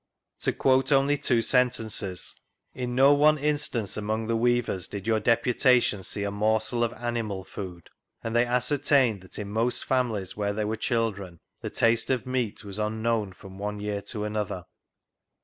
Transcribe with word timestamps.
To 0.39 0.51
quote 0.51 0.91
only 0.91 1.15
two 1.15 1.43
sentences:" 1.43 2.35
in 2.73 2.95
no 2.95 3.13
one 3.13 3.37
instance 3.37 3.97
among 3.97 4.25
the 4.25 4.35
weavers 4.35 4.87
did 4.87 5.05
your 5.05 5.19
Deputation 5.19 6.01
see 6.01 6.23
a 6.23 6.31
morsel 6.31 6.83
of 6.83 6.91
animal 6.93 7.43
food, 7.43 7.91
and 8.23 8.35
they 8.35 8.47
ascended 8.47 9.21
that 9.21 9.37
in 9.37 9.51
most 9.51 9.85
families 9.85 10.35
where 10.35 10.53
there 10.53 10.65
were 10.65 10.75
children 10.75 11.39
the 11.61 11.69
taste 11.69 12.09
of 12.09 12.25
meat 12.25 12.63
was 12.63 12.79
unknown 12.79 13.33
from 13.33 13.59
one 13.59 13.79
year 13.79 14.01
to 14.01 14.23
another." 14.23 14.65